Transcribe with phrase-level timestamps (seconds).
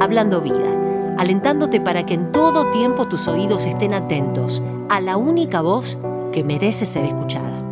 [0.00, 5.60] Hablando Vida, alentándote para que en todo tiempo tus oídos estén atentos a la única
[5.60, 5.98] voz
[6.32, 7.64] que merece ser escuchada.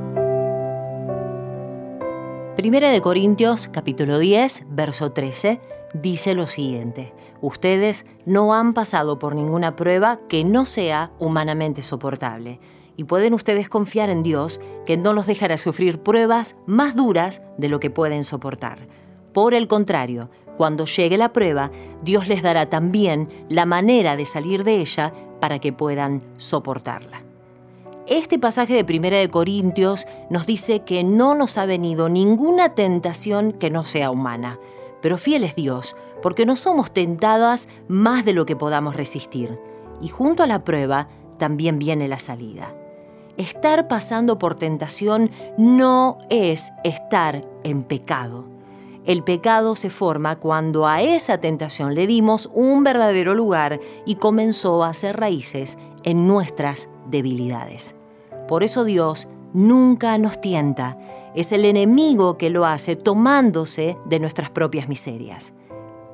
[2.57, 5.61] Primera de Corintios capítulo 10, verso 13,
[5.95, 12.59] dice lo siguiente, ustedes no han pasado por ninguna prueba que no sea humanamente soportable
[12.97, 17.69] y pueden ustedes confiar en Dios que no los dejará sufrir pruebas más duras de
[17.69, 18.89] lo que pueden soportar.
[19.33, 21.71] Por el contrario, cuando llegue la prueba,
[22.03, 27.23] Dios les dará también la manera de salir de ella para que puedan soportarla.
[28.07, 33.53] Este pasaje de Primera de Corintios nos dice que no nos ha venido ninguna tentación
[33.53, 34.61] que no sea humana,
[35.03, 39.59] pero fiel es Dios, porque no somos tentadas más de lo que podamos resistir.
[40.01, 42.75] Y junto a la prueba también viene la salida.
[43.37, 48.56] Estar pasando por tentación no es estar en pecado.
[49.07, 54.83] El pecado se forma cuando a esa tentación le dimos un verdadero lugar y comenzó
[54.83, 57.95] a hacer raíces en nuestras debilidades.
[58.49, 60.99] Por eso Dios nunca nos tienta.
[61.37, 65.53] Es el enemigo que lo hace tomándose de nuestras propias miserias.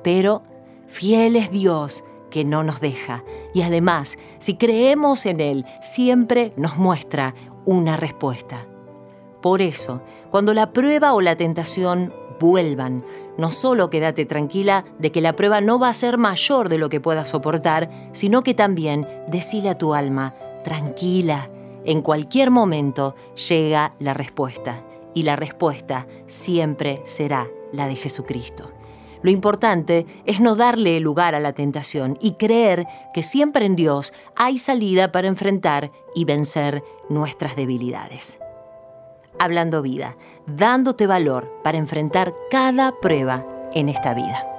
[0.03, 0.43] Pero
[0.85, 3.23] fiel es Dios que no nos deja.
[3.55, 7.33] Y además, si creemos en Él, siempre nos muestra
[7.65, 8.67] una respuesta.
[9.41, 13.03] Por eso, cuando la prueba o la tentación vuelvan,
[13.37, 16.89] no solo quédate tranquila de que la prueba no va a ser mayor de lo
[16.89, 21.49] que puedas soportar, sino que también decile a tu alma, tranquila,
[21.85, 23.15] en cualquier momento
[23.49, 28.71] llega la respuesta y la respuesta siempre será la de Jesucristo.
[29.21, 34.13] Lo importante es no darle lugar a la tentación y creer que siempre en Dios
[34.35, 38.39] hay salida para enfrentar y vencer nuestras debilidades.
[39.43, 40.15] Hablando vida,
[40.47, 44.52] dándote valor para enfrentar cada prueba en esta vida.